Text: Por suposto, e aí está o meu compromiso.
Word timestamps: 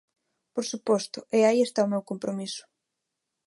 Por 0.53 0.65
suposto, 0.71 1.19
e 1.37 1.39
aí 1.47 1.59
está 1.63 1.79
o 1.85 1.91
meu 1.93 2.01
compromiso. 2.09 2.63